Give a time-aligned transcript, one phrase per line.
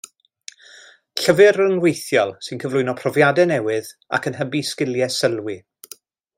[1.25, 5.59] Llyfr rhyngweithiol sy'n cyflwyno profiadau newydd ac yn hybu sgiliau sylwi.